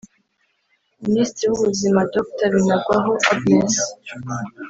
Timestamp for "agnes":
3.31-3.75